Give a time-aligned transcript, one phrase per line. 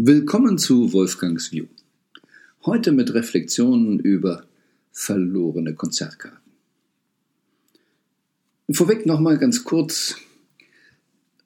[0.00, 1.66] Willkommen zu Wolfgangs View.
[2.64, 4.44] Heute mit Reflexionen über
[4.92, 6.38] verlorene Konzertkarten.
[8.70, 10.14] Vorweg nochmal ganz kurz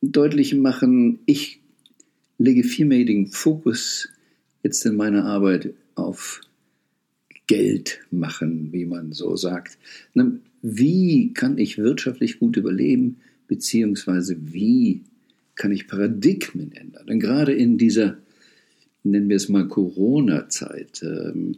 [0.02, 1.60] deutlich machen, ich
[2.36, 4.10] lege viel mehr den Fokus
[4.62, 6.42] jetzt in meiner Arbeit auf
[7.46, 9.78] Geld machen, wie man so sagt.
[10.60, 13.16] Wie kann ich wirtschaftlich gut überleben,
[13.48, 15.04] beziehungsweise wie
[15.54, 17.06] kann ich Paradigmen ändern?
[17.06, 18.18] Denn gerade in dieser
[19.04, 21.56] nennen wir es mal Corona-Zeit, ähm,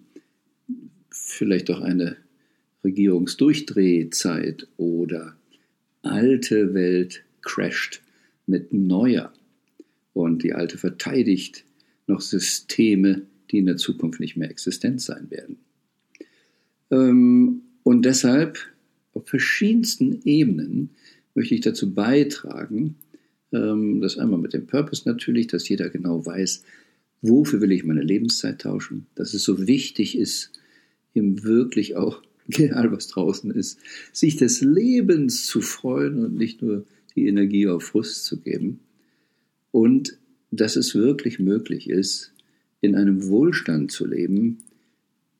[1.10, 2.16] vielleicht auch eine
[2.84, 5.36] Regierungsdurchdrehzeit oder
[6.02, 8.02] alte Welt crasht
[8.46, 9.32] mit neuer
[10.12, 11.64] und die alte verteidigt
[12.06, 15.56] noch Systeme, die in der Zukunft nicht mehr existent sein werden.
[16.90, 18.58] Ähm, und deshalb
[19.12, 20.90] auf verschiedensten Ebenen
[21.34, 22.96] möchte ich dazu beitragen,
[23.52, 26.64] ähm, das einmal mit dem Purpose natürlich, dass jeder genau weiß,
[27.26, 29.06] Wofür will ich meine Lebenszeit tauschen?
[29.14, 30.52] Dass es so wichtig ist,
[31.14, 33.78] ihm wirklich auch, egal was draußen ist,
[34.12, 36.84] sich des Lebens zu freuen und nicht nur
[37.16, 38.80] die Energie auf Frust zu geben.
[39.70, 40.18] Und
[40.50, 42.34] dass es wirklich möglich ist,
[42.82, 44.58] in einem Wohlstand zu leben,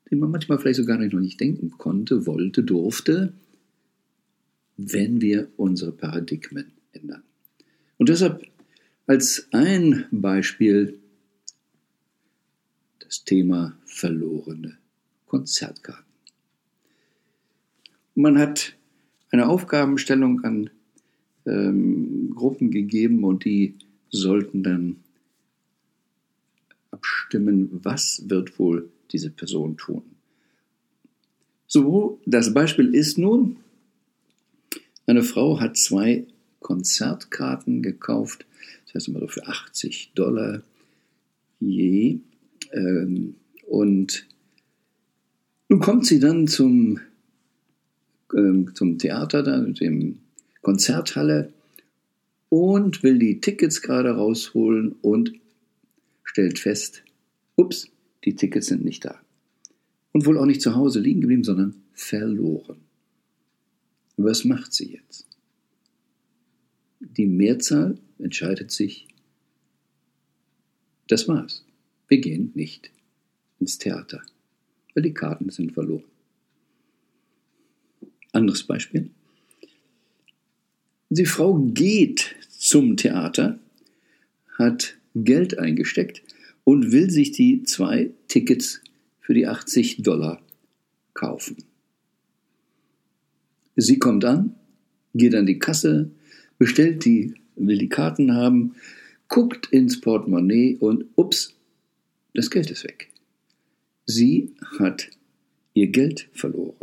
[0.09, 3.33] den man manchmal vielleicht sogar noch nicht denken konnte, wollte, durfte,
[4.75, 7.21] wenn wir unsere Paradigmen ändern.
[7.97, 8.41] Und deshalb
[9.05, 10.97] als ein Beispiel
[13.05, 14.77] das Thema verlorene
[15.27, 16.03] Konzertkarten.
[18.15, 18.75] Man hat
[19.31, 20.69] eine Aufgabenstellung an
[21.45, 23.75] ähm, Gruppen gegeben und die
[24.09, 24.97] sollten dann
[26.91, 30.03] abstimmen, was wird wohl diese Person tun.
[31.67, 33.57] So, das Beispiel ist nun,
[35.05, 36.25] eine Frau hat zwei
[36.61, 38.45] Konzertkarten gekauft,
[38.85, 40.63] das heißt immer so für 80 Dollar
[41.59, 42.19] je.
[42.75, 43.35] Ähm,
[43.67, 44.27] und
[45.69, 46.99] nun kommt sie dann zum,
[48.35, 50.19] ähm, zum Theater, dann, dem
[50.61, 51.53] Konzerthalle
[52.49, 55.33] und will die Tickets gerade rausholen und
[56.23, 57.03] stellt fest,
[57.55, 57.89] ups,
[58.23, 59.19] die Tickets sind nicht da.
[60.11, 62.77] Und wohl auch nicht zu Hause liegen geblieben, sondern verloren.
[64.17, 65.27] Was macht sie jetzt?
[66.99, 69.07] Die Mehrzahl entscheidet sich,
[71.07, 71.65] das war's.
[72.07, 72.91] Wir gehen nicht
[73.59, 74.21] ins Theater,
[74.93, 76.03] weil die Karten sind verloren.
[78.31, 79.09] Anderes Beispiel.
[81.09, 83.59] Die Frau geht zum Theater,
[84.57, 86.21] hat Geld eingesteckt
[86.63, 88.81] und will sich die zwei Tickets
[89.21, 90.41] für die 80 Dollar
[91.13, 91.57] kaufen.
[93.75, 94.55] Sie kommt an,
[95.13, 96.11] geht an die Kasse,
[96.57, 98.75] bestellt die, will die Karten haben,
[99.27, 101.54] guckt ins Portemonnaie und ups,
[102.35, 103.09] das Geld ist weg.
[104.05, 105.09] Sie hat
[105.73, 106.75] ihr Geld verloren.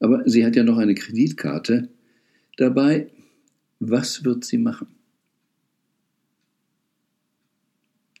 [0.00, 1.88] Aber sie hat ja noch eine Kreditkarte
[2.56, 3.10] dabei.
[3.80, 4.88] Was wird sie machen?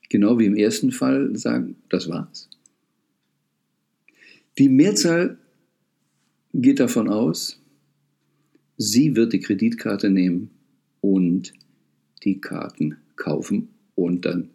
[0.08, 2.48] Genau wie im ersten Fall sagen, das war's.
[4.56, 5.38] Die Mehrzahl
[6.54, 7.60] geht davon aus,
[8.76, 10.50] sie wird die Kreditkarte nehmen
[11.00, 11.52] und
[12.24, 14.50] die Karten kaufen und dann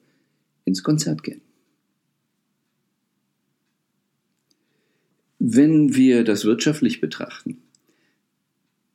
[0.66, 1.42] ins Konzert gehen.
[5.40, 7.58] Wenn wir das wirtschaftlich betrachten,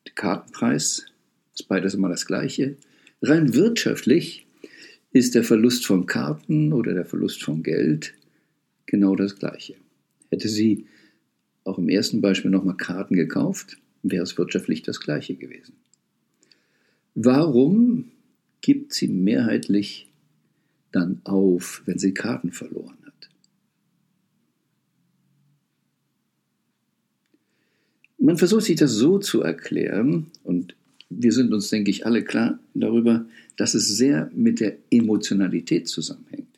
[0.06, 1.06] der Kartenpreis
[1.54, 2.76] ist beides immer das gleiche.
[3.20, 4.46] Rein wirtschaftlich
[5.12, 8.14] ist der Verlust von Karten oder der Verlust von Geld
[8.86, 9.74] genau das gleiche.
[10.30, 10.86] Hätte sie
[11.64, 15.74] auch im ersten Beispiel nochmal Karten gekauft, wäre es wirtschaftlich das gleiche gewesen.
[17.14, 18.12] Warum
[18.60, 20.07] gibt sie mehrheitlich
[20.92, 23.28] dann auf, wenn sie Karten verloren hat.
[28.18, 30.74] Man versucht sich das so zu erklären, und
[31.10, 36.48] wir sind uns, denke ich, alle klar darüber, dass es sehr mit der Emotionalität zusammenhängt.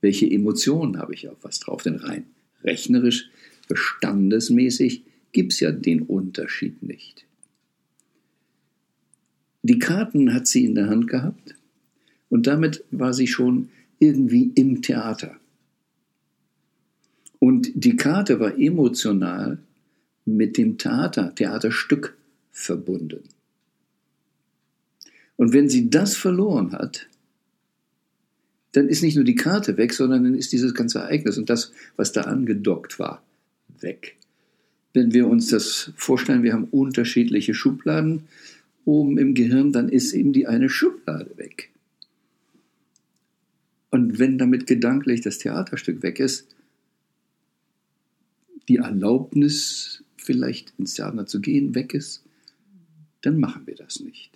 [0.00, 1.82] Welche Emotionen habe ich auf was drauf?
[1.82, 2.24] Denn rein
[2.64, 3.30] rechnerisch,
[3.68, 7.24] bestandesmäßig gibt es ja den Unterschied nicht.
[9.62, 11.54] Die Karten hat sie in der Hand gehabt
[12.28, 13.68] und damit war sie schon
[13.98, 15.36] irgendwie im Theater.
[17.38, 19.58] Und die Karte war emotional
[20.24, 22.16] mit dem Theater, Theaterstück
[22.50, 23.22] verbunden.
[25.36, 27.08] Und wenn sie das verloren hat,
[28.72, 31.72] dann ist nicht nur die Karte weg, sondern dann ist dieses ganze Ereignis und das,
[31.96, 33.22] was da angedockt war,
[33.80, 34.16] weg.
[34.92, 38.24] Wenn wir uns das vorstellen, wir haben unterschiedliche Schubladen
[38.84, 41.70] oben im Gehirn, dann ist eben die eine Schublade weg.
[43.90, 46.46] Und wenn damit gedanklich das Theaterstück weg ist,
[48.68, 52.22] die Erlaubnis, vielleicht ins Theater zu gehen, weg ist,
[53.22, 54.30] dann machen wir das nicht.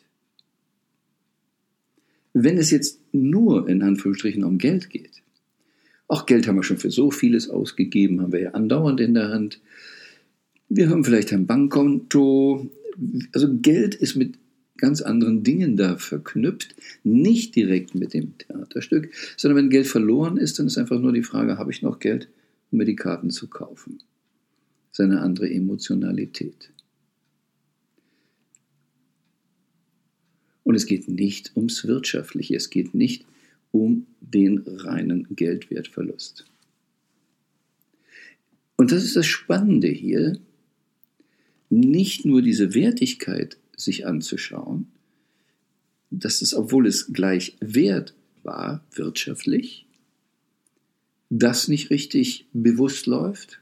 [2.32, 5.22] Wenn es jetzt nur in Anführungsstrichen um Geld geht,
[6.08, 9.28] auch Geld haben wir schon für so vieles ausgegeben, haben wir ja andauernd in der
[9.28, 9.60] Hand.
[10.68, 12.70] Wir haben vielleicht ein Bankkonto.
[13.32, 14.38] Also Geld ist mit
[14.82, 16.74] ganz anderen Dingen da verknüpft,
[17.04, 21.22] nicht direkt mit dem Theaterstück, sondern wenn Geld verloren ist, dann ist einfach nur die
[21.22, 22.28] Frage, habe ich noch Geld,
[22.72, 23.98] um mir die Karten zu kaufen?
[24.90, 26.72] Das ist eine andere Emotionalität.
[30.64, 33.24] Und es geht nicht ums Wirtschaftliche, es geht nicht
[33.70, 36.44] um den reinen Geldwertverlust.
[38.74, 40.40] Und das ist das Spannende hier,
[41.70, 44.88] nicht nur diese Wertigkeit sich anzuschauen,
[46.10, 49.86] dass es, obwohl es gleich wert war, wirtschaftlich,
[51.30, 53.60] das nicht richtig bewusst läuft,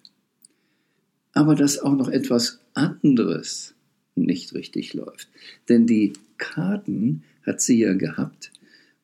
[1.33, 3.75] aber dass auch noch etwas anderes
[4.17, 5.29] nicht richtig läuft.
[5.69, 8.53] Denn die Karten hat sie ja gehabt,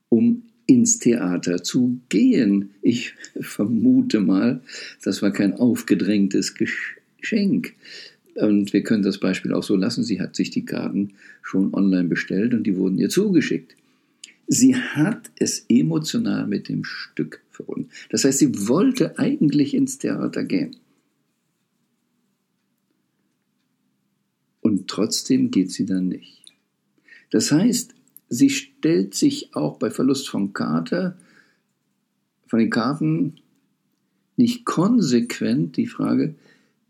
[0.09, 2.71] um ins Theater zu gehen.
[2.83, 4.63] Ich vermute mal,
[5.03, 7.75] das war kein aufgedrängtes Geschenk.
[8.37, 10.05] Und wir können das Beispiel auch so lassen.
[10.05, 13.75] Sie hat sich die Karten schon online bestellt und die wurden ihr zugeschickt.
[14.47, 17.89] Sie hat es emotional mit dem Stück verbunden.
[18.11, 20.77] Das heißt, sie wollte eigentlich ins Theater gehen.
[24.61, 26.43] Und trotzdem geht sie dann nicht.
[27.31, 27.95] Das heißt,
[28.29, 31.17] sie stellt sich auch bei Verlust von Karte,
[32.47, 33.41] von den Karten
[34.37, 36.35] nicht konsequent die Frage,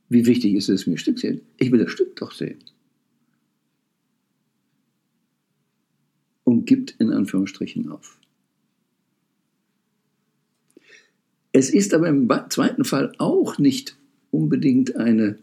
[0.08, 1.40] wie wichtig ist es, mir ein Stück sehen?
[1.58, 2.58] Ich will das Stück doch sehen.
[6.44, 8.18] Und gibt in Anführungsstrichen auf.
[11.52, 13.96] Es ist aber im zweiten Fall auch nicht
[14.30, 15.38] unbedingt eine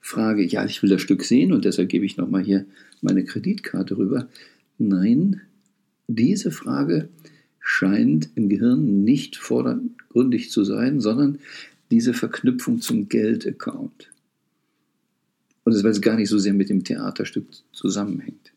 [0.00, 2.66] Frage, ja, ich will das Stück sehen und deshalb gebe ich nochmal hier
[3.00, 4.28] meine Kreditkarte rüber.
[4.78, 5.40] Nein,
[6.08, 7.08] diese Frage
[7.60, 11.38] scheint im Gehirn nicht vordergründig zu sein, sondern
[11.92, 14.10] diese Verknüpfung zum Geldaccount.
[15.62, 18.52] Und das, weil es gar nicht so sehr mit dem Theaterstück zusammenhängt.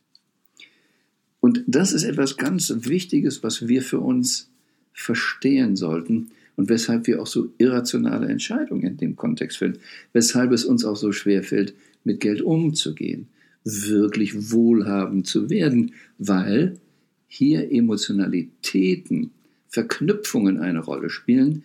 [1.41, 4.49] Und das ist etwas ganz Wichtiges, was wir für uns
[4.93, 9.79] verstehen sollten und weshalb wir auch so irrationale Entscheidungen in dem Kontext fällen,
[10.13, 13.27] weshalb es uns auch so schwer fällt, mit Geld umzugehen,
[13.65, 16.79] wirklich wohlhabend zu werden, weil
[17.27, 19.31] hier Emotionalitäten,
[19.67, 21.63] Verknüpfungen eine Rolle spielen,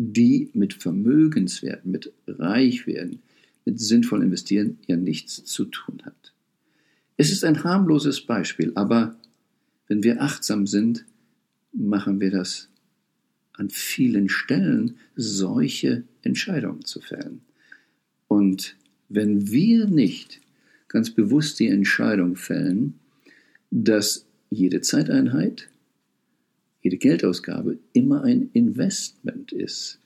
[0.00, 3.20] die mit Vermögenswerten, mit Reichwerden,
[3.64, 6.32] mit sinnvoll investieren ja nichts zu tun hat.
[7.16, 9.16] Es ist ein harmloses Beispiel, aber
[9.88, 11.04] wenn wir achtsam sind,
[11.72, 12.68] machen wir das
[13.54, 17.40] an vielen Stellen, solche Entscheidungen zu fällen.
[18.28, 18.76] Und
[19.08, 20.40] wenn wir nicht
[20.86, 22.94] ganz bewusst die Entscheidung fällen,
[23.72, 25.68] dass jede Zeiteinheit,
[26.82, 29.98] jede Geldausgabe immer ein Investment ist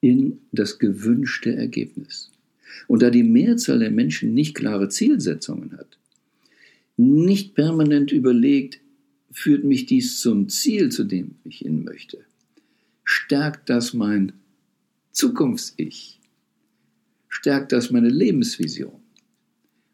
[0.00, 2.30] in das gewünschte Ergebnis.
[2.88, 5.98] Und da die Mehrzahl der Menschen nicht klare Zielsetzungen hat,
[6.96, 8.80] nicht permanent überlegt,
[9.30, 12.18] führt mich dies zum Ziel, zu dem ich hin möchte,
[13.02, 14.32] stärkt das mein
[15.10, 16.20] Zukunfts-Ich,
[17.28, 19.00] stärkt das meine Lebensvision.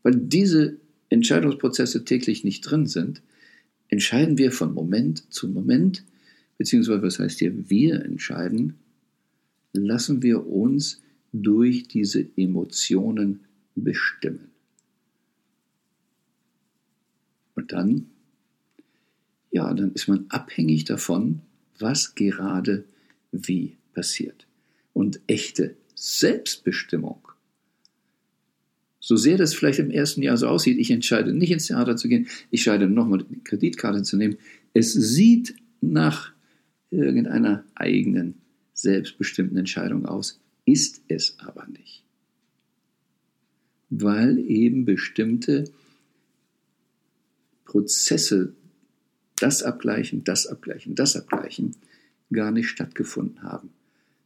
[0.02, 0.76] Weil diese
[1.08, 3.22] Entscheidungsprozesse täglich nicht drin sind,
[3.90, 6.04] entscheiden wir von Moment zu Moment,
[6.58, 8.78] beziehungsweise was heißt hier, wir entscheiden,
[9.72, 13.40] lassen wir uns durch diese Emotionen
[13.74, 14.50] bestimmen.
[17.54, 18.06] Und dann,
[19.50, 21.42] ja, dann ist man abhängig davon,
[21.78, 22.84] was gerade
[23.32, 24.46] wie passiert.
[24.92, 27.29] Und echte Selbstbestimmung
[29.00, 32.08] so sehr das vielleicht im ersten Jahr so aussieht, ich entscheide nicht ins Theater zu
[32.08, 34.36] gehen, ich entscheide nochmal die Kreditkarte zu nehmen.
[34.74, 36.32] Es sieht nach
[36.90, 38.34] irgendeiner eigenen,
[38.74, 42.04] selbstbestimmten Entscheidung aus, ist es aber nicht.
[43.88, 45.64] Weil eben bestimmte
[47.64, 48.54] Prozesse,
[49.36, 51.74] das Abgleichen, das Abgleichen, das Abgleichen,
[52.32, 53.70] gar nicht stattgefunden haben,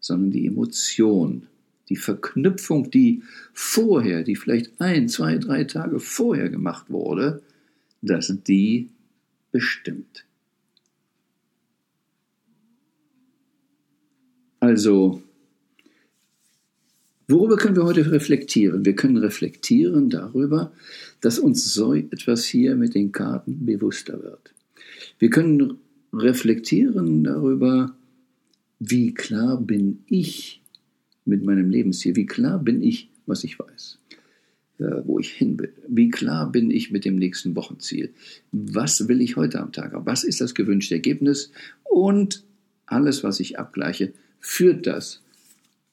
[0.01, 1.47] sondern die Emotion
[1.89, 3.23] die Verknüpfung, die
[3.53, 7.43] vorher, die vielleicht ein, zwei, drei Tage vorher gemacht wurde,
[8.03, 8.91] dass die
[9.53, 10.25] bestimmt.
[14.61, 15.23] Also,
[17.29, 18.85] worüber können wir heute reflektieren?
[18.87, 20.73] Wir können reflektieren darüber,
[21.21, 24.55] dass uns so etwas hier mit den Karten bewusster wird.
[25.19, 25.79] Wir können
[26.15, 27.95] reflektieren darüber,
[28.79, 30.64] wie klar bin ich
[31.25, 33.99] mit meinem Lebensziel, wie klar bin ich, was ich weiß,
[35.05, 38.13] wo ich hin will, wie klar bin ich mit dem nächsten Wochenziel,
[38.53, 41.53] was will ich heute am Tag was ist das gewünschte Ergebnis?
[41.85, 42.45] Und
[42.87, 45.23] alles, was ich abgleiche, führt das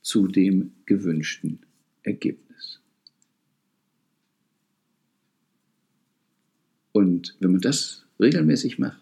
[0.02, 1.60] zu dem gewünschten
[2.04, 2.80] Ergebnis.
[6.92, 9.00] Und wenn man das regelmäßig macht,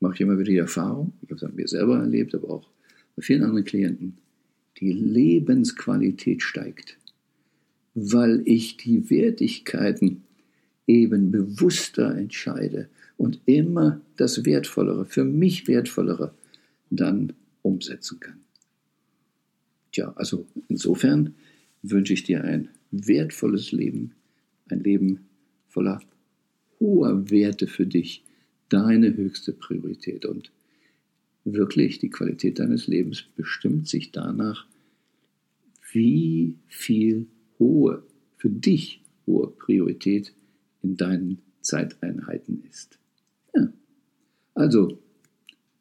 [0.00, 2.68] mache ich immer wieder die Erfahrung, ich habe es an mir selber erlebt, aber auch
[3.14, 4.18] bei vielen anderen Klienten,
[4.80, 6.98] die Lebensqualität steigt,
[7.94, 10.22] weil ich die Wertigkeiten
[10.86, 16.34] eben bewusster entscheide und immer das Wertvollere, für mich Wertvollere
[16.90, 18.38] dann umsetzen kann.
[19.92, 21.34] Tja, also insofern
[21.82, 24.12] wünsche ich dir ein wertvolles Leben,
[24.68, 25.26] ein Leben
[25.68, 26.00] voller
[26.78, 28.22] hoher Werte für dich,
[28.68, 30.26] deine höchste Priorität.
[30.26, 30.50] Und
[31.46, 34.66] wirklich die Qualität deines Lebens bestimmt sich danach,
[35.92, 37.26] wie viel
[37.58, 38.02] hohe,
[38.36, 40.34] für dich hohe Priorität
[40.82, 42.98] in deinen Zeiteinheiten ist.
[43.54, 43.72] Ja.
[44.54, 44.98] Also,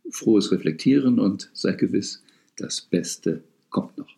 [0.09, 2.23] frohes Reflektieren und sei gewiss,
[2.55, 4.14] das Beste kommt noch.